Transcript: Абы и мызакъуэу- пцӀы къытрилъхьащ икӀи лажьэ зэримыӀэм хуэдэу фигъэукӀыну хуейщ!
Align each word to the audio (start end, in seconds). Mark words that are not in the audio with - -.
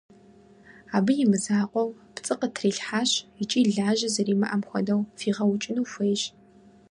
Абы 0.95 1.13
и 1.23 1.27
мызакъуэу- 1.31 1.89
пцӀы 2.13 2.35
къытрилъхьащ 2.39 3.11
икӀи 3.41 3.61
лажьэ 3.75 4.09
зэримыӀэм 4.13 4.61
хуэдэу 4.67 5.01
фигъэукӀыну 5.19 5.87
хуейщ! 5.91 6.21